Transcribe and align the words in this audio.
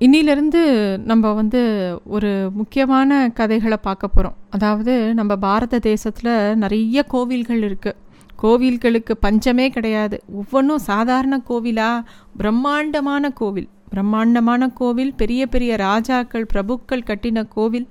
இன்னிலிருந்து 0.00 0.60
நம்ம 1.04 1.32
வந்து 1.32 1.60
ஒரு 2.04 2.50
முக்கியமான 2.54 3.30
கதைகளை 3.34 3.76
பார்க்க 3.76 4.08
போகிறோம் 4.08 4.36
அதாவது 4.50 5.14
நம்ம 5.14 5.36
பாரத 5.36 5.78
தேசத்தில் 5.78 6.30
நிறைய 6.56 7.02
கோவில்கள் 7.08 7.62
இருக்குது 7.62 7.98
கோவில்களுக்கு 8.42 9.14
பஞ்சமே 9.20 9.66
கிடையாது. 9.70 10.22
ஒவ்வொன்றும் 10.32 10.78
சாதாரண 10.78 11.42
கோவிலா? 11.48 11.90
பிரம்மாண்டமான 12.36 13.30
கோவில். 13.30 13.68
பிரம்மாண்டமான 13.90 14.68
கோவில் 14.68 15.12
பெரிய 15.14 15.46
பெரிய 15.46 15.76
ராஜாக்கள் 15.76 16.46
பிரபுக்கள் 16.54 17.06
கட்டின 17.06 17.44
கோவில். 17.48 17.86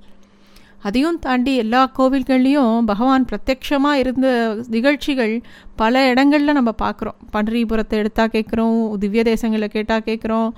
அதையும் 0.82 1.18
தாண்டி 1.18 1.54
எல்லா 1.56 1.92
கோவில்கள்லேயும் 1.98 2.84
பகவான் 2.84 3.28
பிரத்யக்ஷமாக 3.30 3.94
இருந்த 3.94 4.28
நிகழ்ச்சிகள் 4.68 5.34
பல 5.76 6.08
இடங்களில் 6.08 6.52
நம்ம 6.52 6.74
பார்க்குறோம். 6.82 7.18
பன்றிபுரத்தை 7.32 7.96
எடுத்தால் 8.02 8.32
கேட்குறோம் 8.32 8.98
திவ்ய 8.98 9.22
தேசங்களை 9.22 9.68
கேட்டால் 9.68 10.06
கேட்குறோம் 10.06 10.50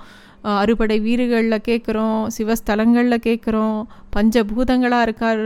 அறுபடை 0.51 0.95
வீடுகளில் 1.05 1.65
கேட்குறோம் 1.67 2.17
சிவஸ்தலங்களில் 2.37 3.23
கேட்குறோம் 3.27 3.77
பஞ்சபூதங்களாக 4.15 5.05
இருக்கார் 5.07 5.43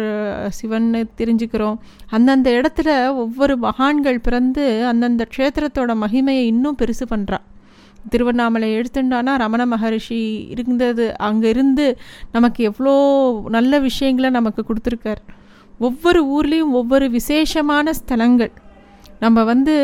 சிவன்னு 0.57 1.01
தெரிஞ்சுக்கிறோம். 1.19 1.77
அந்தந்த 2.15 2.49
இடத்துல 2.59 2.89
ஒவ்வொரு 3.23 3.55
மகான்கள் 3.67 4.19
பிறந்து 4.19 4.65
அந்தந்த 4.91 5.27
க்ஷேத்திரத்தோட 5.35 5.93
மகிமையை 6.03 6.45
இன்னும் 6.53 6.79
பெருசு 6.81 7.07
பண்ணுறா 7.13 7.39
திருவண்ணாமலை 8.09 8.67
எடுத்துட்டானா 8.79 9.31
ரமண 9.43 9.61
மகரிஷி 9.65 10.19
இருந்தது. 10.53 11.05
அங்கே 11.27 11.47
இருந்து 11.49 11.85
நமக்கு 12.35 12.61
எவ்வளோ 12.63 12.93
நல்ல 13.55 13.79
விஷயங்களை 13.87 14.29
நமக்கு 14.29 14.61
கொடுத்துருக்கார். 14.67 15.21
ஒவ்வொரு 15.79 16.21
ஊர்லேயும் 16.35 16.75
ஒவ்வொரு 16.81 17.07
விசேஷமான 17.09 17.93
ஸ்தலங்கள். 17.99 18.53
நம்ம 19.19 19.43
வந்து 19.43 19.75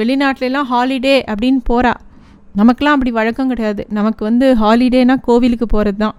வெளிநாட்டிலலாம் 0.00 0.70
ஹாலிடே 0.72 1.16
அப்படின்னு 1.32 1.60
போகிறா 1.70 1.94
நமக்கெலாம் 2.54 2.96
அப்படி 2.96 3.10
வழக்கம் 3.10 3.48
கிடையாது. 3.48 3.86
நமக்கு 3.88 4.24
வந்து 4.24 4.54
ஹாலிடேனா 4.54 5.14
கோவிலுக்கு 5.26 5.66
போகிறது 5.66 5.96
தான் 5.96 6.16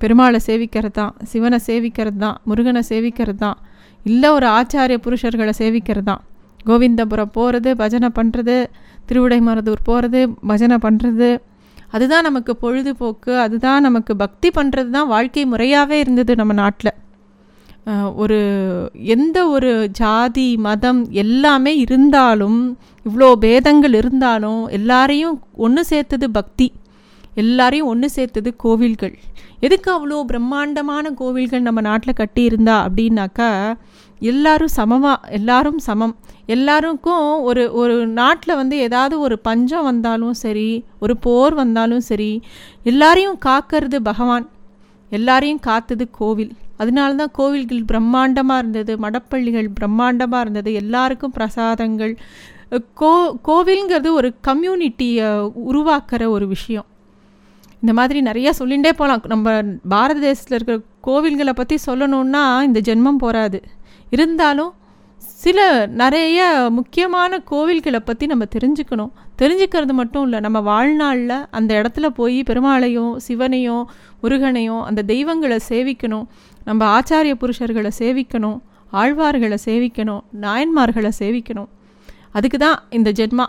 பெருமாளை 0.00 0.40
சேவிக்கிறது 0.46 0.90
தான் 0.90 1.14
சிவனை 1.24 1.58
சேவிக்கிறது 1.66 2.18
தான் 2.18 2.36
முருகனை 2.44 2.82
சேவிக்கிறது 2.88 3.38
தான் 3.38 3.58
இல்லை 4.06 4.30
ஒரு 4.30 4.46
ஆச்சாரிய 4.46 4.98
புருஷர்களை 5.04 5.52
சேவிக்கிறது 5.62 6.02
தான் 6.02 6.20
கோவிந்தபுரம் 6.66 7.30
போகிறது 7.30 7.74
பஜனை 7.74 8.08
பண்ணுறது 8.08 8.68
திருவிடைமருதூர் 9.08 9.82
போகிறது 9.84 10.28
பஜனை 10.46 10.76
பண்ணுறது 10.76 11.38
அதுதான் 11.90 12.22
நமக்கு 12.22 12.56
பொழுதுபோக்கு 12.56 13.38
அதுதான் 13.38 13.82
நமக்கு 13.82 14.16
பக்தி 14.16 14.50
பண்ணுறது 14.50 14.90
தான் 14.90 15.08
வாழ்க்கை 15.08 15.44
முறையாகவே 15.46 15.98
இருந்தது 16.00 16.34
நம்ம 16.34 16.52
நாட்டில். 16.52 16.92
ஒரு 18.22 18.38
எந்த 19.14 19.38
ஒரு 19.48 19.88
ஜாதி 19.92 20.46
மதம் 20.56 21.00
எல்லாமே 21.22 21.72
இருந்தாலும் 21.76 22.58
இவ்வளோ 23.06 23.28
பேதங்கள் 23.44 23.94
இருந்தாலும் 23.94 24.62
எல்லாரையும் 24.68 25.36
ஒன்று 25.66 25.84
சேர்த்தது 25.84 26.30
பக்தி. 26.30 26.66
எல்லாரையும் 27.34 27.86
ஒன்று 27.86 28.08
சேர்த்தது 28.10 28.50
கோவில்கள். 28.56 29.14
எதுக்கு 29.60 29.90
அவ்வளோ 29.96 30.18
பிரம்மாண்டமான 30.24 31.10
கோவில்கள் 31.10 31.66
நம்ம 31.68 31.80
நாட்டில் 31.80 32.18
கட்டியிருந்தா 32.18 32.76
அப்படின்னாக்கா 32.86 33.50
எல்லாரும் 34.20 34.74
சமமாக 34.78 35.30
எல்லாரும் 35.38 35.78
சமம். 35.78 36.16
எல்லாருக்கும் 36.46 37.26
ஒரு 37.42 37.62
ஒரு 37.72 38.06
நாட்டில் 38.20 38.58
வந்து 38.60 38.76
ஏதாவது 38.78 39.14
ஒரு 39.20 39.38
பஞ்சம் 39.38 39.88
வந்தாலும் 39.90 40.36
சரி 40.44 40.68
ஒரு 40.98 41.16
போர் 41.16 41.54
வந்தாலும் 41.54 42.04
சரி 42.10 42.30
எல்லாரையும் 42.82 43.38
காக்கிறது 43.46 44.00
பகவான். 44.10 44.46
எல்லாரையும் 45.10 45.64
காத்தது 45.70 46.04
கோவில். 46.10 46.54
அதனால 46.76 47.14
தான் 47.14 47.32
கோவில்கள் 47.32 47.82
பிரம்மாண்டமாக 47.92 48.62
இருந்தது 48.62 48.92
மடப்பள்ளிகள் 49.04 49.68
பிரம்மாண்டமாக 49.80 50.40
இருந்தது 50.40 50.72
எல்லாருக்கும் 50.72 51.34
பிரசாதங்கள். 51.38 52.12
கோ 53.00 53.12
கோவில்ங்கிறது 53.48 54.10
ஒரு 54.18 54.28
கம்யூனிட்டியை 54.48 55.28
உருவாக்குற 55.70 56.22
ஒரு 56.36 56.46
விஷயம். 56.46 56.86
இந்த 57.82 57.92
மாதிரி 57.98 58.18
நிறையா 58.28 58.50
சொல்லிகிட்டே 58.60 58.92
போகலாம் 59.00 59.30
நம்ம 59.32 59.48
பாரத 59.88 60.18
தேசத்தில் 60.20 60.56
இருக்கிற 60.58 60.76
கோவில்களை 61.08 61.52
பற்றி 61.52 61.76
சொல்லணுன்னா 61.86 62.44
இந்த 62.68 62.80
ஜென்மம் 62.88 63.22
போகாது 63.24 63.58
இருந்தாலும் 64.10 64.72
சில 65.18 65.58
நிறைய 66.00 66.40
முக்கியமான 66.76 67.38
கோவில்களை 67.50 68.00
பற்றி 68.04 68.26
நம்ம 68.26 68.44
தெரிஞ்சுக்கணும். 68.54 69.12
தெரிஞ்சுக்கிறது 69.40 69.94
மட்டும் 70.00 70.24
இல்லை 70.26 70.38
நம்ம 70.40 70.58
வாழ்நாளில் 70.68 71.36
அந்த 71.58 71.70
இடத்துல 71.80 72.06
போய் 72.18 72.38
பெருமாளையும் 72.42 73.12
சிவனையும் 73.26 73.84
முருகனையும் 74.22 74.82
அந்த 74.88 75.02
தெய்வங்களை 75.12 75.58
சேவிக்கணும். 75.68 76.26
நம்ம 76.68 76.82
ஆச்சாரிய 76.98 77.34
புருஷர்களை 77.42 77.90
சேவிக்கணும் 78.00 78.58
ஆழ்வார்களை 79.00 79.58
சேவிக்கணும் 79.64 80.22
நாயன்மார்களை 80.44 81.12
சேவிக்கணும். 81.20 81.70
அதுக்கு 82.36 82.58
தான் 82.58 82.78
இந்த 82.98 83.10
ஜென்மா. 83.20 83.46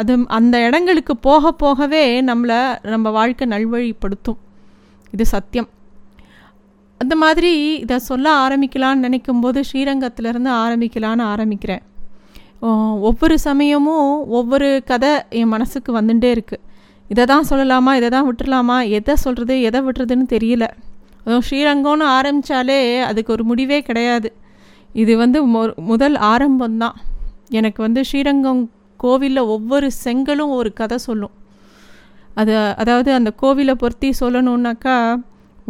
அது 0.00 0.12
அந்த 0.38 0.56
இடங்களுக்கு 0.66 1.14
போக 1.16 1.52
போகவே 1.62 2.04
நம்மளை 2.30 2.60
நம்ம 2.94 3.10
வாழ்க்கை 3.10 3.46
நல்வழிப்படுத்தும். 3.54 4.38
இது 5.14 5.26
சத்தியம். 5.34 5.68
அந்த 7.02 7.14
மாதிரி 7.22 7.50
இதை 7.84 7.96
சொல்ல 8.08 8.26
ஆரம்பிக்கலான்னு 8.44 9.04
நினைக்கும்போது 9.06 9.58
ஸ்ரீரங்கத்திலேருந்து 9.68 10.50
ஆரம்பிக்கலான்னு 10.64 11.24
ஆரம்பிக்கிறேன். 11.32 11.82
ஒவ்வொரு 13.08 13.36
சமயமும் 13.48 14.08
ஒவ்வொரு 14.38 14.68
கதை 14.90 15.12
என் 15.40 15.52
மனசுக்கு 15.54 15.90
வந்துட்டே 15.98 16.30
இருக்குது 16.36 16.64
இதை 17.12 17.24
தான் 17.32 17.48
சொல்லலாமா 17.50 17.92
இதை 17.98 18.08
தான் 18.16 18.26
விட்டுறலாமா 18.28 18.76
எதை 18.98 19.14
சொல்கிறது 19.24 19.54
எதை 19.68 19.80
விட்டுறதுன்னு 19.86 20.26
தெரியல. 20.34 20.64
அதுவும் 21.22 21.46
ஸ்ரீரங்கம்னு 21.48 22.06
ஆரம்பித்தாலே 22.16 22.80
அதுக்கு 23.10 23.30
ஒரு 23.36 23.44
முடிவே 23.50 23.78
கிடையாது. 23.88 24.28
இது 25.02 25.12
வந்து 25.22 25.38
முதல் 25.92 26.16
ஆரம்பம்தான் 26.32 26.98
எனக்கு 27.58 27.80
வந்து 27.86 28.00
ஸ்ரீரங்கம் 28.10 28.62
கோவிலில் 29.04 29.50
ஒவ்வொரு 29.54 29.88
செங்கலும் 30.04 30.52
ஒரு 30.58 30.70
கதை 30.80 30.98
சொல்லும். 31.08 31.34
அது 32.40 32.54
அதாவது 32.82 33.10
அந்த 33.18 33.30
கோவிலை 33.42 33.74
பொருத்தி 33.82 34.08
சொல்லணுன்னாக்கா 34.22 34.96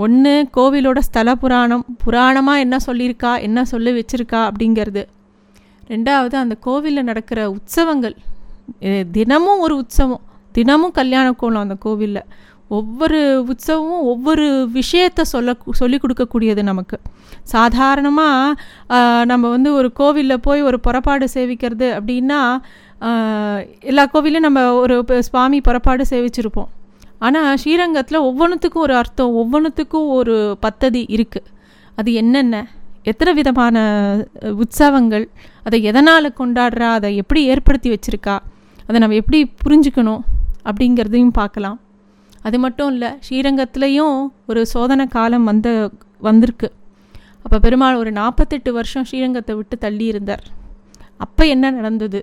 ஒன்று 0.05 0.33
கோவிலோட 0.57 0.99
ஸ்தல 1.07 1.29
புராணம் 1.43 1.85
புராணமாக 2.03 2.65
என்ன 2.65 2.77
சொல்லியிருக்கா 2.87 3.31
என்ன 3.47 3.65
சொல்லி 3.71 3.91
வச்சுருக்கா 3.97 4.41
அப்படிங்கிறது. 4.49 5.03
ரெண்டாவது 5.93 6.37
அந்த 6.43 6.55
கோவிலில் 6.67 7.09
நடக்கிற 7.09 7.41
உற்சவங்கள் 7.55 8.15
தினமும் 9.17 9.63
ஒரு 9.65 9.75
உற்சவம் 9.83 10.23
தினமும் 10.53 10.95
கல்யாண 10.99 11.27
கோலம் 11.41 11.65
அந்த 11.67 11.77
கோவிலில். 11.87 12.23
ஒவ்வொரு 12.79 13.21
உற்சவமும் 13.51 14.07
ஒவ்வொரு 14.13 14.47
விஷயத்த 14.79 15.21
சொல்ல 15.33 15.57
சொல்லி 15.81 15.99
கொடுக்கக்கூடியது 16.03 16.63
நமக்கு. 16.71 16.97
சாதாரணமாக 17.55 19.27
நம்ம 19.33 19.45
வந்து 19.57 19.71
ஒரு 19.81 19.91
கோவிலில் 20.01 20.45
போய் 20.47 20.67
ஒரு 20.71 20.81
புறப்பாடு 20.87 21.29
சேவிக்கிறது 21.37 21.89
அப்படின்னா 21.99 22.41
எல்லா 23.91 24.05
கோவிலையும் 24.15 24.49
நம்ம 24.49 24.63
ஒரு 24.83 24.97
சுவாமி 25.29 25.61
புறப்பாடு 25.69 26.05
சேவிச்சிருப்போம். 26.13 26.71
ஆனால் 27.27 27.57
ஸ்ரீரங்கத்தில் 27.63 28.27
ஒவ்வொன்றுத்துக்கும் 28.29 28.85
ஒரு 28.87 28.95
அர்த்தம் 29.01 29.33
ஒவ்வொன்றுத்துக்கும் 29.43 30.09
ஒரு 30.19 30.35
பத்ததி 30.65 31.03
இருக்குது 31.17 31.49
அது 32.01 32.11
என்னென்ன? 32.21 32.57
எத்தனை 33.11 33.33
விதமான 33.39 33.77
உற்சவங்கள்? 34.63 35.25
அதை 35.67 35.79
எதனால் 35.91 36.37
கொண்டாடுறா? 36.41 36.89
அதை 36.99 37.11
எப்படி 37.23 37.41
ஏற்படுத்தி 37.53 37.89
வச்சுருக்கா? 37.95 38.37
அதை 38.89 38.99
நம்ம 39.03 39.17
எப்படி 39.23 39.39
புரிஞ்சுக்கணும்? 39.65 40.23
அப்படிங்கிறதையும் 40.69 41.37
பார்க்கலாம். 41.41 41.79
அது 42.47 42.57
மட்டும் 42.65 42.91
இல்லை 42.95 43.11
ஸ்ரீரங்கத்துலேயும் 43.27 44.19
ஒரு 44.51 44.61
சோதனை 44.75 45.07
காலம் 45.17 45.49
வந்த 45.51 45.69
வந்திருக்கு. 46.27 46.69
அப்போ 47.45 47.59
பெருமாள் 47.65 48.01
ஒரு 48.03 48.11
நாற்பத்தெட்டு 48.21 48.71
வருஷம் 48.79 49.07
ஸ்ரீரங்கத்தை 49.09 49.55
விட்டு 49.59 49.77
தள்ளி 49.85 50.07
இருந்தார். 50.13 50.45
அப்போ 51.25 51.43
என்ன 51.55 51.71
நடந்தது? 51.79 52.21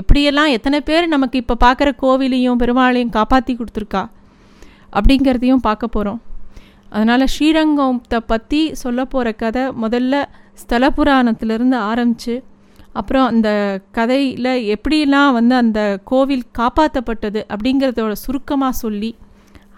எப்படியெல்லாம் 0.00 0.52
எத்தனை 0.56 0.78
பேர் 0.88 1.12
நமக்கு 1.14 1.36
இப்போ 1.42 1.54
பார்க்குற 1.64 1.90
கோவிலையும் 2.02 2.60
பெருமாளையும் 2.62 3.14
காப்பாற்றி 3.18 3.52
கொடுத்துருக்கா? 3.60 4.02
அப்படிங்கிறதையும் 4.92 5.62
பார்க்க 5.62 5.86
போகிறோம் 5.88 6.20
அதனால் 6.90 7.24
ஸ்ரீரங்கத்தை 7.26 8.18
பற்றி 8.26 8.60
சொல்ல 8.74 9.00
போகிற 9.04 9.32
கதை 9.32 9.64
முதல்ல 9.82 10.22
ஸ்தல 10.52 10.90
புராணத்திலேருந்து 10.90 11.78
ஆரம்பித்து 11.82 12.34
அப்புறம் 12.92 13.26
அந்த 13.26 13.48
கதையில் 13.90 14.52
எப்படிலாம் 14.74 15.32
வந்து 15.32 15.54
அந்த 15.54 15.80
கோவில் 16.04 16.44
காப்பாற்றப்பட்டது 16.58 17.40
அப்படிங்கிறதோட 17.48 18.12
சுருக்கமாக 18.18 18.78
சொல்லி 18.78 19.10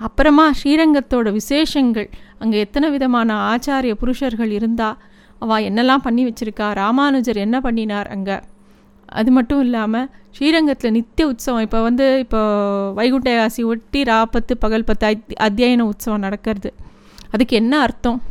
அப்புறமா 0.01 0.45
ஸ்ரீரங்கத்தோட 0.53 1.29
விசேஷங்கள் 1.33 2.09
அங்கே 2.39 2.59
எத்தனை 2.59 2.89
விதமான 2.91 3.35
ஆச்சாரிய 3.51 3.95
புருஷர்கள் 3.95 4.51
இருந்தால் 4.51 4.97
அவள் 5.39 5.67
என்னெல்லாம் 5.69 6.03
பண்ணி 6.03 6.23
வச்சுருக்கா 6.25 6.69
ராமானுஜர் 6.73 7.37
என்ன 7.37 7.57
பண்ணினார் 7.61 8.09
அங்கே 8.09 8.37
அது 9.13 9.31
மட்டும் 9.31 9.61
இல்லாமல் 9.61 10.09
ஸ்ரீரங்கத்தில் 10.31 10.91
நித்திய 10.91 11.29
உற்சவம். 11.29 11.61
இப்போ 11.61 11.83
வந்து 11.83 12.19
இப்போ 12.19 12.41
வைகுண்டயாசி 12.99 13.65
ஒட்டி 13.65 14.03
ராப்பத்து 14.03 14.55
பகல் 14.59 14.85
பத்து 14.85 15.07
அத்தியாயன 15.41 15.81
உற்சவம் 15.81 16.19
நடக்கிறது. 16.19 16.73
அதுக்கு 17.31 17.57
என்ன 17.57 17.81
அர்த்தம்? 17.81 18.23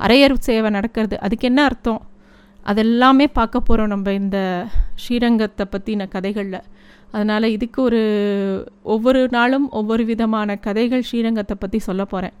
அரையர் 0.00 0.34
சேவை 0.38 0.70
நடக்கிறது. 0.70 1.18
அதுக்கு 1.18 1.46
என்ன 1.46 1.64
அர்த்தம்? 1.64 2.00
அதெல்லாமே 2.66 3.26
பார்க்க 3.32 3.60
போகிறோம் 3.60 3.88
நம்ம 3.88 4.12
இந்த 4.12 4.66
ஸ்ரீரங்கத்தை 4.94 5.64
பற்றின 5.70 6.08
கதைகளில். 6.08 6.60
அதனால் 7.10 7.42
இதுக்கு 7.42 7.82
ஒரு 7.82 8.02
ஒவ்வொரு 8.82 9.28
நாளும் 9.28 9.70
ஒவ்வொரு 9.70 10.04
விதமான 10.04 10.56
கதைகள் 10.56 11.02
ஸ்ரீரங்கத்தை 11.10 11.56
பற்றி 11.58 11.78
சொல்ல 11.78 12.04
போகிறேன் 12.04 12.36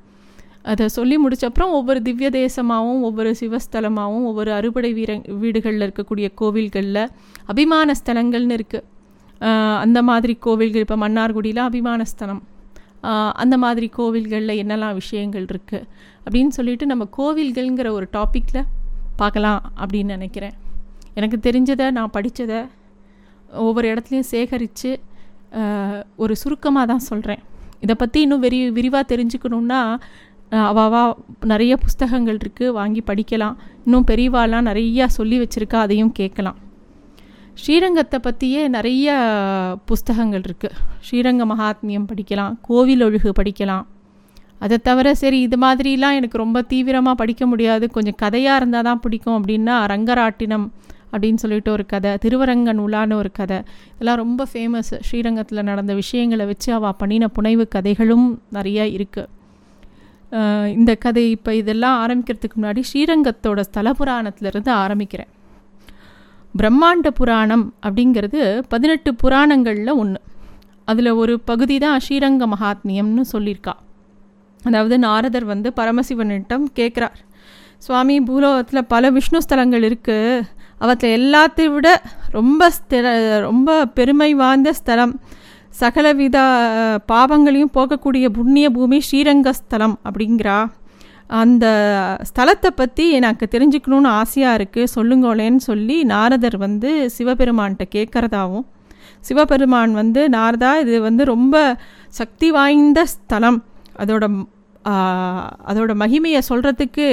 அதை 0.70 0.86
சொல்லி 0.96 1.16
முடிச்சப்புறம் 1.22 1.72
ஒவ்வொரு 1.78 2.00
திவ்ய 2.06 2.28
தேசமாகவும் 2.40 3.02
ஒவ்வொரு 3.08 3.30
சிவஸ்தலமாகவும் 3.40 4.26
ஒவ்வொரு 4.30 4.50
அறுபடை 4.58 4.90
வீர 4.98 5.12
வீடுகளில் 5.42 5.84
இருக்கக்கூடிய 5.86 6.26
கோவில்களில் 6.40 7.04
அபிமான 7.52 7.94
ஸ்தலங்கள்னு 8.00 8.56
இருக்குது 8.58 8.88
அந்த 9.84 9.98
மாதிரி 10.08 10.34
கோவில்கள் 10.46 10.84
இப்போ 10.84 10.98
மன்னார்குடியில் 11.04 11.62
அபிமான 11.68 12.04
ஸ்தலம். 12.10 12.42
அந்த 13.42 13.54
மாதிரி 13.62 13.86
கோவில்களில் 13.96 14.60
என்னெல்லாம் 14.62 14.98
விஷயங்கள் 15.00 15.46
இருக்குது 15.52 15.86
அப்படின்னு 16.24 16.52
சொல்லிட்டு 16.58 16.86
நம்ம 16.92 17.04
கோவில்கள்ங்கிற 17.18 17.88
ஒரு 17.98 18.06
டாப்பிக்கில் 18.16 18.68
பார்க்கலாம் 19.20 19.62
அப்படின்னு 19.82 20.14
நினைக்கிறேன். 20.16 20.54
எனக்கு 21.18 21.38
தெரிஞ்சதை 21.46 21.86
நான் 21.96 22.14
படித்ததை 22.16 22.60
ஒவ்வொரு 23.66 23.86
இடத்துலையும் 23.92 24.30
சேகரித்து 24.34 24.90
ஒரு 26.22 26.34
சுருக்கமாக 26.42 26.86
தான் 26.92 27.06
சொல்கிறேன் 27.08 27.42
இதை 27.84 27.94
பற்றி 28.02 28.18
இன்னும் 28.24 28.42
வெறி 28.44 28.58
விரிவாக 28.76 29.04
தெரிஞ்சுக்கணுன்னா 29.12 29.80
அவாவா 30.52 31.02
நிறைய 31.50 31.72
புஸ்தகங்கள் 31.82 32.38
இருக்குது 32.40 32.74
வாங்கி 32.78 33.02
படிக்கலாம். 33.10 33.56
இன்னும் 33.84 34.06
பெரியவாலாம் 34.10 34.68
நிறையா 34.70 35.04
சொல்லி 35.18 35.36
வச்சுருக்கா 35.42 35.78
அதையும் 35.84 36.12
கேட்கலாம். 36.18 36.58
ஸ்ரீரங்கத்தை 37.62 38.18
பற்றியே 38.26 38.60
நிறைய 38.76 39.14
புஸ்தகங்கள் 39.90 40.44
இருக்குது 40.48 40.76
ஸ்ரீரங்க 41.06 41.44
மகாத்மியம் 41.52 42.06
படிக்கலாம் 42.10 42.52
கோவில் 42.68 43.04
ஒழுகு 43.06 43.32
படிக்கலாம். 43.40 43.84
அதை 44.64 44.76
தவிர 44.88 45.08
சரி 45.22 45.38
இது 45.40 45.56
மாதிரிலாம் 45.64 46.16
எனக்கு 46.18 46.36
ரொம்ப 46.44 46.58
தீவிரமாக 46.72 47.20
படிக்க 47.20 47.46
முடியாது. 47.46 47.84
கொஞ்சம் 47.90 48.20
கதையாக 48.22 48.60
இருந்தால் 48.60 48.88
தான் 48.88 49.02
பிடிக்கும். 49.04 49.36
அப்படின்னா 49.38 49.76
ரங்கராட்டினம் 49.92 50.66
அப்படின்னு 51.12 51.42
சொல்லிட்டு 51.44 51.70
ஒரு 51.76 51.84
கதை 51.86 52.10
திருவரங்கன் 52.24 52.80
உலான 52.86 53.16
ஒரு 53.22 53.30
கதை. 53.40 53.58
இதெல்லாம் 53.94 54.20
ரொம்ப 54.24 54.46
ஃபேமஸ் 54.52 54.92
ஸ்ரீரங்கத்தில் 55.08 55.68
நடந்த 55.70 55.94
விஷயங்களை 55.94 56.46
வச்சு 56.46 56.70
அவள் 56.78 56.98
பண்ணின 57.02 57.28
புனைவு 57.38 57.66
கதைகளும் 57.76 58.26
நிறையா 58.58 58.86
இருக்குது 58.96 59.40
இந்த 60.76 60.92
கதை 61.04 61.24
இப்போ 61.36 61.50
இதெல்லாம் 61.60 61.96
ஆரம்பிக்கிறதுக்கு 62.02 62.58
முன்னாடி 62.60 62.82
ஸ்ரீரங்கத்தோட 62.90 63.60
ஸ்தல 63.68 63.92
புராணத்திலிருந்து 63.98 64.70
ஆரம்பிக்கிறேன். 64.84 65.30
பிரம்மாண்ட 66.60 67.08
புராணம் 67.18 67.64
அப்படிங்கிறது 67.86 68.40
பதினெட்டு 68.72 69.10
புராணங்களில் 69.22 69.92
ஒன்று 70.02 70.20
அதில் 70.90 71.10
ஒரு 71.22 71.34
பகுதி 71.50 71.76
தான் 71.84 72.00
ஸ்ரீரங்க 72.04 72.46
மகாத்மியம்னு 72.54 73.24
சொல்லியிருக்கா. 73.34 73.74
அதாவது 74.62 74.96
நாரதர் 75.04 75.46
வந்து 75.52 75.68
பரமசிவனிடம் 75.78 76.66
கேட்குறார் 76.78 77.20
சுவாமி 77.86 78.16
பூலோகத்தில் 78.26 78.88
பல 78.94 79.10
விஷ்ணு 79.16 79.38
ஸ்தலங்கள் 79.44 79.86
இருக்குது 79.88 80.42
அவற்றில் 80.82 81.16
எல்லாத்தையும் 81.20 81.74
விட 81.76 81.88
ரொம்ப 82.36 82.68
ஸ்திர 82.76 83.06
ரொம்ப 83.46 83.70
பெருமை 83.96 84.30
வாய்ந்த 84.42 84.70
ஸ்தலம். 84.80 85.14
சகலவித 85.80 86.38
பாவங்களையும் 87.12 87.74
போகக்கூடிய 87.76 88.26
புண்ணிய 88.38 88.66
பூமி 88.76 88.98
ஸ்ரீரங்கஸ்தலம் 89.08 89.96
அப்படிங்கிறா. 90.06 90.58
அந்த 91.40 91.66
ஸ்தலத்தை 92.28 92.70
பற்றி 92.80 93.04
எனக்கு 93.18 93.44
தெரிஞ்சுக்கணுன்னு 93.54 94.10
ஆசையாக 94.20 94.58
இருக்குது 94.58 94.92
சொல்லுங்களேன்னு 94.96 95.62
சொல்லி 95.70 95.96
நாரதர் 96.12 96.56
வந்து 96.66 96.90
சிவபெருமான்கிட்ட 97.16 97.84
கேட்குறதாவும் 97.96 98.66
சிவபெருமான் 99.28 99.92
வந்து 100.00 100.22
நாரதா 100.36 100.72
இது 100.84 100.96
வந்து 101.08 101.22
ரொம்ப 101.34 101.56
சக்தி 102.20 102.48
வாய்ந்த 102.56 103.00
ஸ்தலம். 103.14 103.58
அதோட 104.02 104.24
அதோட 105.70 105.92
மகிமையை 106.02 106.40
சொல்கிறதுக்கு 106.50 107.06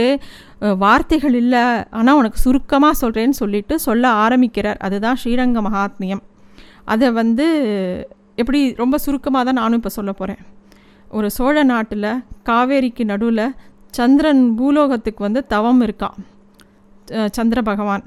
வார்த்தைகள் 0.84 1.36
இல்லை. 1.42 1.66
ஆனால் 1.98 2.20
உனக்கு 2.20 2.40
சுருக்கமாக 2.46 3.00
சொல்கிறேன்னு 3.02 3.40
சொல்லிட்டு 3.42 3.76
சொல்ல 3.88 4.04
ஆரம்பிக்கிறார். 4.24 4.80
அதுதான் 4.88 5.20
ஸ்ரீரங்க 5.24 5.62
மகாத்மியம். 5.68 6.24
அதை 6.94 7.08
வந்து 7.20 7.48
எப்படி 8.42 8.60
ரொம்ப 8.82 8.96
சுருக்கமாக 9.06 9.44
தான் 9.48 9.60
நானும் 9.62 9.80
இப்போ 9.80 9.92
சொல்ல 9.98 10.12
போகிறேன் 10.20 10.42
ஒரு 11.18 11.28
சோழ 11.38 11.58
நாட்டில் 11.72 12.12
காவேரிக்கு 12.50 13.04
நடுவில் 13.12 13.46
சந்திரன் 13.98 14.44
பூலோகத்துக்கு 14.60 15.22
வந்து 15.28 15.42
தவம் 15.54 15.82
இருக்கான் 15.86 16.18
சந்திர 17.38 17.60
பகவான். 17.70 18.04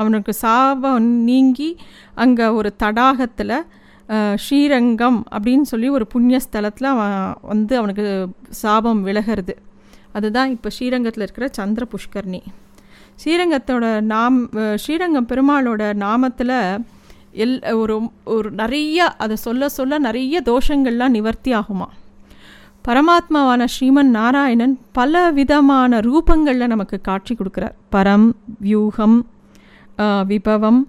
அவனுக்கு 0.00 0.32
சாபம் 0.44 1.08
நீங்கி 1.28 1.68
அங்கே 2.22 2.46
ஒரு 2.58 2.70
தடாகத்தில் 2.82 3.56
ஸ்ரீரங்கம் 4.44 5.18
அப்படின்னு 5.34 5.66
சொல்லி 5.72 5.88
ஒரு 5.96 6.04
புண்ணிய 6.14 6.38
ஸ்தலத்தில் 6.46 6.88
அவன் 6.94 7.14
வந்து 7.52 7.74
அவனுக்கு 7.80 8.04
சாபம் 8.62 9.00
விலகிறது. 9.08 9.54
அதுதான் 10.16 10.50
இப்போ 10.54 10.68
ஸ்ரீரங்கத்தில் 10.76 11.24
இருக்கிற 11.26 11.46
சந்திர 11.58 11.84
புஷ்கர்ணி. 11.92 12.40
ஸ்ரீரங்கத்தோட 13.22 13.86
நாம் 14.12 14.36
ஸ்ரீரங்கம் 14.82 15.30
பெருமாளோட 15.32 15.82
நாமத்தில் 16.04 16.56
எல் 17.42 17.58
ஒரு 17.82 17.94
ஒரு 18.34 18.48
நிறைய 18.60 19.06
அதை 19.24 19.36
சொல்ல 19.44 19.68
சொல்ல 19.76 19.98
நிறைய 20.06 20.42
தோஷங்கள்லாம் 20.46 21.14
நிவர்த்தி 21.16 21.52
ஆகுமா? 21.60 21.88
பரமாத்மாவான 22.84 23.66
ஸ்ரீமன் 23.74 24.10
நாராயணன் 24.16 24.74
பல 24.98 25.22
விதமான 25.38 26.00
ரூபங்களில் 26.08 26.72
நமக்கு 26.72 26.96
காட்சி 27.00 27.32
கொடுக்குறார். 27.34 27.76
பரம் 27.94 28.26
வியூகம் 28.64 29.16
விபவம் 30.30 30.80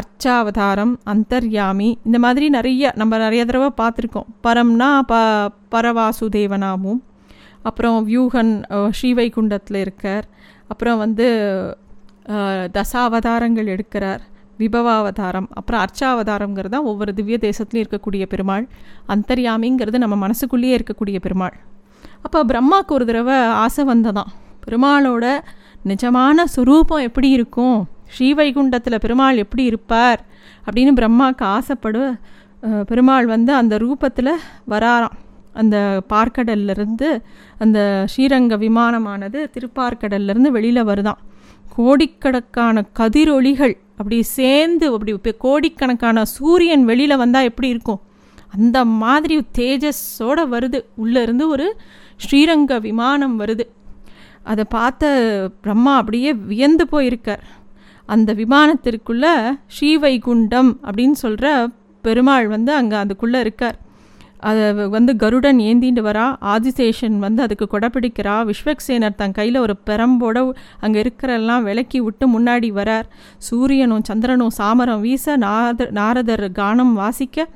அர்ச்சாவதாரம் 0.00 0.92
அந்தர்யாமி 1.12 1.88
இந்த 2.06 2.18
மாதிரி 2.24 2.46
நிறைய 2.48 2.92
நம்ம 3.00 3.18
நிறைய 3.18 3.42
தடவை 3.44 3.70
பார்த்துருக்கோம். 3.80 4.28
பரம்னா 4.44 4.90
ப 5.10 5.14
பரவாசுதேவனாகவும் 5.74 7.00
அப்புறம் 7.68 7.98
வியூகன் 8.08 8.52
ஸ்ரீவைகுண்டத்தில் 8.98 9.80
இருக்கார். 9.84 10.26
அப்புறம் 10.72 11.00
வந்து 11.04 11.26
தசாவதாரங்கள் 12.76 13.72
எடுக்கிறார். 13.74 14.22
விபவாவதாரம் 14.58 15.48
அப்புறம் 15.52 15.82
அர்ச்சாவதாரங்கிறது 15.84 16.72
தான் 16.74 16.88
ஒவ்வொரு 16.90 17.14
திவ்ய 17.14 17.38
தேசத்துலையும் 17.40 17.84
இருக்கக்கூடிய 17.84 18.24
பெருமாள். 18.26 18.64
அந்தர்யாமிங்கிறது 19.08 19.98
நம்ம 19.98 20.16
மனசுக்குள்ளேயே 20.16 20.74
இருக்கக்கூடிய 20.78 21.18
பெருமாள். 21.18 21.56
அப்போ 22.22 22.40
பிரம்மாவுக்கு 22.44 22.92
ஒரு 22.92 23.06
தடவை 23.06 23.38
ஆசை 23.62 23.84
வந்ததான். 23.84 24.30
பெருமாளோட 24.66 25.24
நிஜமான 25.84 26.44
சுரூபம் 26.56 27.06
எப்படி 27.08 27.28
இருக்கும்? 27.28 27.78
ஸ்ரீவைகுண்டத்தில் 28.14 29.02
பெருமாள் 29.04 29.36
எப்படி 29.36 29.64
இருப்பார்? 29.64 30.20
அப்படின்னு 30.66 30.92
பிரம்மாவுக்கு 30.98 31.44
ஆசைப்படு 31.56 32.02
பெருமாள் 32.86 33.26
வந்து 33.26 33.52
அந்த 33.54 33.74
ரூபத்தில் 33.78 34.32
வராராம். 34.70 35.16
அந்த 35.52 35.76
பார்க்கடல்லிருந்து 36.12 37.08
அந்த 37.58 37.78
ஸ்ரீரங்க 38.12 38.56
விமானமானது 38.58 39.40
திருப்பார்க்கடல்லேருந்து 39.54 40.50
வெளியில் 40.56 40.88
வருதான். 40.90 41.20
கோடிக்கணக்கான 41.76 42.84
கதிரொளிகள் 42.98 43.74
அப்படி 44.02 44.18
சேர்ந்து 44.38 44.86
அப்படி 44.94 45.12
இப்போ 45.12 45.32
கோடிக்கணக்கான 45.44 46.24
சூரியன் 46.36 46.84
வெளியில் 46.90 47.20
வந்தால் 47.22 47.48
எப்படி 47.50 47.68
இருக்கும்? 47.74 48.00
அந்த 48.56 48.78
மாதிரி 49.02 49.36
தேஜஸோடு 49.58 50.42
வருது. 50.54 50.78
உள்ளேருந்து 51.02 51.44
ஒரு 51.54 51.66
ஸ்ரீரங்க 52.24 52.80
விமானம் 52.88 53.36
வருது. 53.40 53.64
அதை 54.50 54.64
பார்த்த 54.68 55.10
பிரம்மா 55.64 55.92
அப்படியே 55.96 56.30
வியந்து 56.50 56.84
போயிருக்கார். 56.92 57.44
அந்த 58.08 58.30
விமானத்திற்குள்ளே 58.40 59.34
ஸ்ரீவைகுண்டம் 59.74 60.70
அப்படின்னு 60.86 61.16
சொல்கிற 61.24 61.46
பெருமாள் 62.04 62.48
வந்து 62.48 62.72
அங்கே 62.80 62.96
அதுக்குள்ளே 62.96 63.40
இருக்கார். 63.40 63.78
அதை 64.48 64.64
வந்து 64.94 65.12
கருடன் 65.22 65.58
ஏந்திண்டு 65.68 66.02
வரா 66.06 66.26
ஆதிசேஷன் 66.54 67.16
வந்து 67.24 67.40
அதுக்கு 67.46 67.66
கொடைப்பிடிக்கிறா 67.72 68.34
விஸ்வக்சேனர் 68.48 69.18
தன் 69.20 69.36
கையில் 69.38 69.58
ஒரு 69.64 69.74
பெரம்போட 69.88 70.38
அங்கே 70.84 70.98
இருக்கிறெல்லாம் 71.02 71.66
விலக்கி 71.68 72.00
விட்டு 72.06 72.26
முன்னாடி 72.34 72.70
வரார். 72.78 73.08
சூரியனும் 73.48 74.06
சந்திரனும் 74.10 74.54
சாமரம் 74.58 75.02
வீச 75.06 75.36
நாத 75.46 75.88
நாரதர் 75.98 76.46
கானம் 76.60 76.94
வாசிக்க 77.02 77.46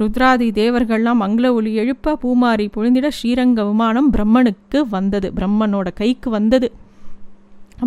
ருத்ராதி 0.00 0.48
தேவர்கள்லாம் 0.58 1.22
மங்கள 1.24 1.46
ஒளி 1.52 1.70
எழுப்ப 1.74 2.16
பூமாரி 2.22 2.66
பொழுந்திட 2.74 3.08
ஸ்ரீரங்க 3.18 3.62
விமானம் 3.70 4.10
பிரம்மனுக்கு 4.16 4.80
வந்தது 4.96 5.30
பிரம்மனோட 5.38 5.88
கைக்கு 6.00 6.30
வந்தது. 6.30 6.68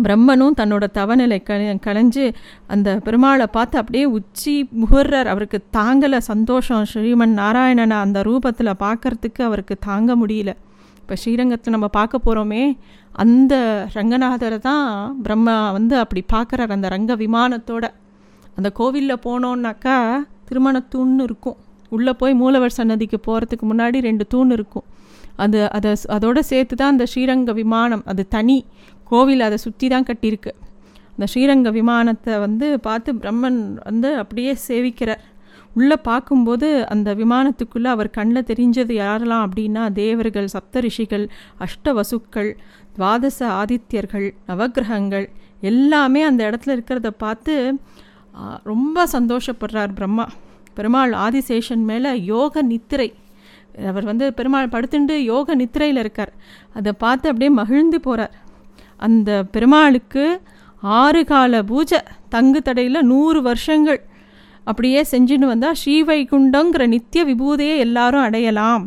பிரம்மனும் 0.00 0.56
தன்னோட 0.56 0.84
தவநிலை 0.94 1.42
க 1.42 1.56
கலைஞ்சு 1.86 2.34
அந்த 2.66 3.00
பெருமாளை 3.04 3.46
பார்த்து 3.46 3.78
அப்படியே 3.78 4.04
உச்சி 4.04 4.68
முகர்றார். 4.82 5.24
அவருக்கு 5.24 5.64
தாங்கலை 5.76 6.18
சந்தோஷம். 6.18 6.84
ஸ்ரீமன் 6.92 7.34
நாராயணனை 7.40 7.96
அந்த 8.06 8.22
ரூபத்தில் 8.22 8.80
பார்க்கறதுக்கு 8.84 9.42
அவருக்கு 9.42 9.76
தாங்க 9.78 10.16
முடியல. 10.16 10.52
இப்போ 11.00 11.16
ஸ்ரீரங்கத்தில் 11.16 11.72
நம்ம 11.72 11.88
பார்க்க 11.88 12.24
போகிறோமே 12.26 12.78
அந்த 13.12 13.54
ரங்கநாதரை 13.94 14.58
தான் 14.58 14.86
பிரம்மா 15.22 15.70
வந்து 15.70 15.98
அப்படி 15.98 16.24
பார்க்குறார். 16.32 16.74
அந்த 16.76 16.88
ரங்க 16.88 17.16
விமானத்தோட. 17.16 17.84
அந்த 18.56 18.70
கோவிலில் 18.70 19.22
போனோன்னாக்கா 19.26 20.24
திருமண 20.44 20.80
தூண் 20.80 21.18
இருக்கும். 21.18 21.56
உள்ளே 21.88 22.12
போய் 22.12 22.34
மூலவர் 22.34 22.76
சன்னதிக்கு 22.76 23.20
போகிறதுக்கு 23.26 23.66
முன்னாடி 23.70 24.00
ரெண்டு 24.00 24.26
தூண் 24.26 24.50
இருக்கும். 24.50 24.84
அது 25.36 25.70
அதை 25.70 25.96
அதோடு 26.08 26.44
சேர்த்து 26.44 26.76
தான் 26.76 26.90
அந்த 26.90 27.06
ஸ்ரீரங்க 27.14 27.52
விமானம். 27.52 28.02
அது 28.06 28.28
தனி. 28.28 28.64
கோவில் 29.12 29.46
அதை 29.48 29.58
சுற்றி 29.66 29.86
தான் 29.94 30.08
கட்டியிருக்கு. 30.10 30.52
அந்த 31.14 31.26
ஸ்ரீரங்க 31.32 31.70
விமானத்தை 31.80 32.34
வந்து 32.46 32.66
பார்த்து 32.86 33.10
பிரம்மன் 33.22 33.60
வந்து 33.88 34.10
அப்படியே 34.22 34.52
சேவிக்கிறார். 34.68 35.22
உள்ளே 35.78 35.96
பார்க்கும்போது 36.08 36.68
அந்த 36.92 37.10
விமானத்துக்குள்ளே 37.20 37.90
அவர் 37.94 38.08
கண்ணில் 38.16 38.48
தெரிஞ்சது 38.50 38.92
யாரெல்லாம் 39.02 39.44
அப்படின்னா 39.46 39.82
தேவர்கள் 40.00 40.48
சப்தரிஷிகள் 40.54 41.24
அஷ்டவசுக்கள் 41.66 42.50
துவாதச 42.96 43.38
ஆதித்யர்கள் 43.60 44.26
நவகிரகங்கள் 44.50 45.26
எல்லாமே 45.70 46.22
அந்த 46.28 46.40
இடத்துல 46.48 46.74
இருக்கிறத 46.76 47.10
பார்த்து 47.24 47.54
ரொம்ப 48.72 49.06
சந்தோஷப்படுறார் 49.14 49.96
பிரம்மா. 49.98 50.26
பெருமாள் 50.76 51.12
ஆதிசேஷன் 51.24 51.82
மேலே 51.90 52.10
யோக 52.32 52.62
நித்திரை. 52.72 53.08
அவர் 53.90 54.06
வந்து 54.10 54.26
பெருமாள் 54.38 54.72
படுத்துண்டு 54.74 55.14
யோக 55.32 55.54
நித்திரையில் 55.60 56.00
இருக்கார். 56.04 56.32
அதை 56.78 56.92
பார்த்து 57.04 57.30
அப்படியே 57.30 57.50
மகிழ்ந்து 57.60 57.98
போகிறார் 58.06 58.34
அந்த 59.06 59.30
பெருமாளுக்கு 59.54 60.24
ஆறு 61.00 61.20
கால 61.24 61.62
பூஜை 61.62 61.98
தங்கு 62.28 62.60
தடையில் 62.62 63.08
நூறு 63.12 63.40
வருஷங்கள். 63.42 64.00
அப்படியே 64.64 65.00
செஞ்சுன்னு 65.10 65.52
வந்தால் 65.52 65.78
ஸ்ரீவைகுண்டங்கிற 65.82 66.82
நித்திய 66.86 67.22
விபூதையை 67.24 67.76
எல்லாரும் 67.86 68.24
அடையலாம். 68.26 68.84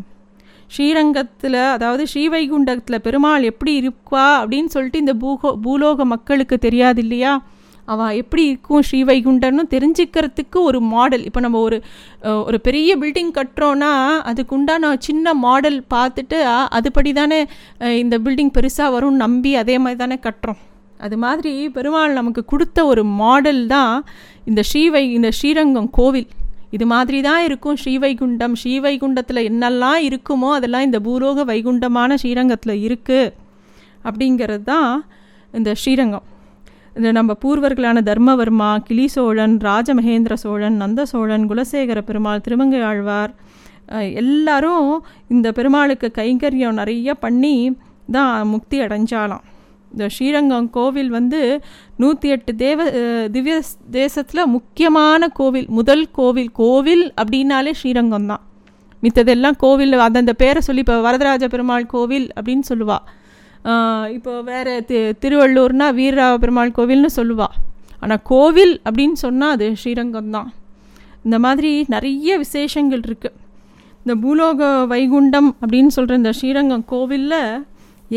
ஸ்ரீரங்கத்தில் 0.67 1.59
அதாவது 1.75 2.03
ஸ்ரீவைகுண்டத்தில் 2.13 3.03
பெருமாள் 3.07 3.43
எப்படி 3.49 3.73
இருப்பா 3.81 4.25
அப்படின்னு 4.41 4.71
சொல்லிட்டு 4.75 5.03
இந்த 5.03 5.13
பூகோ 5.23 5.49
பூலோக 5.65 6.05
மக்களுக்கு 6.13 6.57
தெரியாது 6.57 7.01
இல்லையா? 7.01 7.33
அவள் 7.93 8.17
எப்படி 8.21 8.43
இருக்கும் 8.51 8.83
ஸ்ரீவைகுண்டன்னு 8.89 9.63
தெரிஞ்சுக்கிறதுக்கு 9.73 10.57
ஒரு 10.69 10.79
மாடல் 10.93 11.25
இப்போ 11.29 11.41
நம்ம 11.45 11.59
ஒரு 11.67 11.77
ஒரு 12.47 12.57
பெரிய 12.67 12.91
பில்டிங் 13.01 13.33
கட்டுறோன்னா 13.39 13.91
அதுக்கு 14.29 14.55
உண்டான 14.57 14.93
சின்ன 15.07 15.33
மாடல் 15.45 15.79
பார்த்துட்டு 15.95 16.39
அதுபடி 16.77 17.13
தானே 17.19 17.39
இந்த 18.03 18.17
பில்டிங் 18.25 18.55
பெருசாக 18.57 18.93
வரும்னு 18.95 19.23
நம்பி 19.25 19.53
அதே 19.61 19.75
மாதிரி 19.83 19.99
தானே 20.03 20.17
கட்டுறோம். 20.27 20.61
அது 21.05 21.15
மாதிரி 21.25 21.53
பெருமாள் 21.75 22.17
நமக்கு 22.19 22.41
கொடுத்த 22.51 22.79
ஒரு 22.91 23.03
மாடல் 23.21 23.63
தான் 23.75 23.93
இந்த 24.49 24.61
ஸ்ரீவை 24.69 25.03
இந்த 25.17 25.29
ஸ்ரீரங்கம் 25.39 25.89
கோவில். 25.97 26.29
இது 26.75 26.85
மாதிரி 26.91 27.19
தான் 27.29 27.41
இருக்கும் 27.47 27.77
ஸ்ரீவைகுண்டம். 27.81 28.55
ஸ்ரீவைகுண்டத்தில் 28.61 29.47
என்னெல்லாம் 29.49 29.99
இருக்குமோ 30.09 30.49
அதெல்லாம் 30.57 30.85
இந்த 30.87 30.99
பூலோக 31.07 31.43
வைகுண்டமான 31.51 32.15
ஸ்ரீரங்கத்தில் 32.21 32.81
இருக்குது 32.87 33.33
அப்படிங்கிறது 34.07 34.65
தான் 34.73 34.89
இந்த 35.59 35.71
ஸ்ரீரங்கம். 35.81 36.25
இந்த 36.97 37.09
நம்ம 37.15 37.31
பூர்வர்களான 37.43 38.01
தர்மவர்மா 38.09 38.67
கிளி 38.87 39.05
சோழன் 39.15 39.55
ராஜமகேந்திர 39.67 40.33
சோழன் 40.43 40.77
நந்த 40.81 41.01
சோழன் 41.11 41.47
குலசேகர 41.49 41.99
பெருமாள் 42.09 42.43
திருமங்கை 42.45 42.79
ஆழ்வார் 42.89 43.31
எல்லாரும் 44.21 44.87
இந்த 45.33 45.47
பெருமாளுக்கு 45.57 46.07
கைங்கரியம் 46.19 46.77
நிறைய 46.79 47.15
பண்ணி 47.23 47.55
தான் 48.15 48.47
முக்தி 48.53 48.77
அடைஞ்சாலாம். 48.85 49.43
இந்த 49.91 50.05
ஸ்ரீரங்கம் 50.15 50.69
கோவில் 50.77 51.11
வந்து 51.17 51.41
நூற்றி 52.01 52.29
எட்டு 52.35 52.51
தேவ 52.63 52.79
திவ்ய 53.35 53.57
தேசத்தில் 53.97 54.51
முக்கியமான 54.55 55.27
கோவில் 55.39 55.67
முதல் 55.79 56.05
கோவில் 56.19 56.51
கோவில் 56.61 57.05
அப்படின்னாலே 57.21 57.73
ஸ்ரீரங்கம் 57.81 58.29
தான். 58.31 58.43
மித்ததெல்லாம் 59.03 59.59
கோவில் 59.65 59.93
அந்தந்த 60.07 60.33
பேரை 60.43 60.61
சொல்லி 60.67 60.83
இப்போ 60.85 60.97
வரதராஜ 61.07 61.47
பெருமாள் 61.53 61.91
கோவில் 61.95 62.27
அப்படின்னு 62.37 62.65
சொல்லுவாள் 62.71 63.05
இப்போ 64.15 64.33
வேறு 64.49 64.73
தி 64.89 64.97
திருவள்ளூர்னா 65.21 65.87
வீரராவ 65.99 66.33
பெருமாள் 66.41 66.75
கோவில்னு 66.77 67.09
சொல்லுவாள் 67.17 67.55
ஆனால் 68.03 68.21
கோவில் 68.31 68.73
அப்படின்னு 68.87 69.17
சொன்னால் 69.23 69.53
அது 69.55 69.67
ஸ்ரீரங்கம் 69.81 70.33
தான் 70.35 70.49
இந்த 71.25 71.37
மாதிரி 71.45 71.71
நிறைய 71.93 72.37
விசேஷங்கள் 72.43 73.03
இருக்குது 73.07 73.37
இந்த 74.01 74.15
பூலோக 74.23 74.61
வைகுண்டம் 74.91 75.49
அப்படின்னு 75.61 75.93
சொல்கிற 75.95 76.19
இந்த 76.21 76.31
ஸ்ரீரங்கம் 76.39 76.85
கோவிலில் 76.91 77.39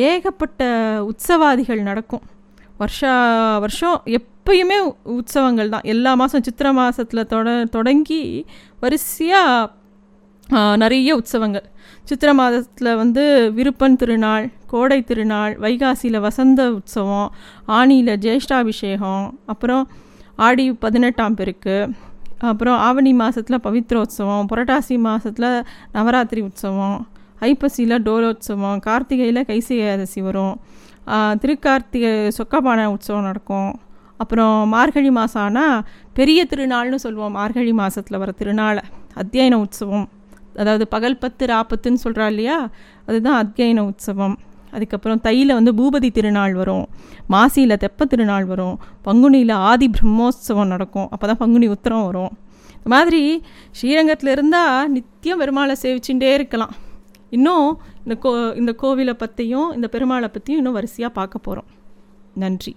ஏகப்பட்ட 0.08 0.62
உற்சவாதிகள் 1.10 1.80
நடக்கும். 1.88 2.24
வருஷா 2.80 3.12
வருஷம் 3.64 3.96
எப்பயுமே 4.18 4.78
உற்சவங்கள் 5.16 5.72
தான் 5.74 5.88
எல்லா 5.92 6.10
மாதம் 6.20 6.44
சித்திரை 6.48 6.72
மாதத்தில் 6.80 7.28
தொட 7.32 7.54
தொடங்கி 7.76 8.20
வரிசையாக 8.82 9.70
நிறைய 10.82 11.16
உற்சவங்கள். 11.20 11.66
சித்திரை 12.08 12.32
மாதத்தில் 12.34 12.98
வந்து 13.00 13.22
விருப்பன் 13.56 13.96
திருநாள் 14.00 14.44
கோடை 14.72 14.98
திருநாள் 15.08 15.54
வைகாசியில் 15.64 16.18
வசந்த 16.26 16.60
உற்சவம் 16.76 17.28
ஆணியில் 17.78 18.12
ஜேஷ்டாபிஷேகம் 18.24 19.26
அப்புறம் 19.52 19.84
ஆடி 20.46 20.64
பதினெட்டாம் 20.84 21.36
பெருக்கு 21.40 21.76
அப்புறம் 22.50 22.78
ஆவணி 22.86 23.12
மாதத்தில் 23.20 23.62
பவித்ரோத்சவம் 23.66 24.48
புரட்டாசி 24.52 24.96
மாதத்தில் 25.06 25.50
நவராத்திரி 25.96 26.42
உற்சவம் 26.48 26.98
ஐப்பசியில் 27.48 27.96
டோலோத்சவம் 28.08 28.78
கார்த்திகையில் 28.86 29.46
கைசிகாதசி 29.50 30.20
வரும். 30.28 30.54
திருக்கார்த்திகை 31.42 32.12
சொக்கபான 32.38 32.90
உற்சவம் 32.94 33.26
நடக்கும். 33.28 33.70
அப்புறம் 34.22 34.56
மார்கழி 34.74 35.10
மாதம் 35.18 35.42
ஆனால் 35.46 35.82
பெரிய 36.18 36.40
திருநாள்னு 36.52 36.98
சொல்லுவோம். 37.04 37.36
மார்கழி 37.38 37.72
மாதத்தில் 37.80 38.20
வர 38.22 38.30
திருநாள் 38.40 38.80
அத்தியாயன 39.22 39.58
உற்சவம். 39.64 40.06
அதாவது 40.60 40.84
பகல் 40.94 41.20
பத்து 41.22 41.46
ராப்பத்துன்னு 41.46 42.02
சொல்கிறா 42.04 42.26
இல்லையா? 42.32 42.58
அதுதான் 43.06 43.38
அத்தியாயன 43.42 43.84
உற்சவம். 43.90 44.36
அதுக்கப்புறம் 44.76 45.20
தையில் 45.26 45.56
வந்து 45.58 45.72
பூபதி 45.78 46.08
திருநாள் 46.16 46.54
வரும். 46.54 46.86
மாசியில் 47.34 47.80
தெப்ப 47.84 48.06
திருநாள் 48.12 48.46
வரும். 48.52 48.76
பங்குனியில் 49.06 49.54
ஆதி 49.68 49.86
பிரம்மோத்சவம் 49.96 50.72
நடக்கும். 50.74 51.08
அப்போ 51.10 51.26
தான் 51.26 51.40
பங்குனி 51.42 51.68
உத்தரம் 51.68 52.04
வரும். 52.08 52.32
இந்த 52.76 52.88
மாதிரி 52.94 53.22
ஸ்ரீரங்கத்தில் 53.78 54.32
இருந்தால் 54.34 54.90
நித்தியம் 54.96 55.40
பெருமாளை 55.42 55.76
சேவிச்சுட்டே 55.84 56.30
இருக்கலாம். 56.38 56.74
இன்னும் 57.36 57.68
இந்த 58.02 58.14
கோ 58.24 58.30
இந்த 58.60 58.72
கோவிலை 58.82 59.14
பற்றியும் 59.22 59.70
இந்த 59.76 59.86
பெருமாளை 59.94 60.28
பற்றியும் 60.34 60.60
இன்னும் 60.62 60.76
வரிசையாக 60.78 61.12
பார்க்க 61.18 61.46
போகிறோம் 61.46 61.68
நன்றி. 62.44 62.72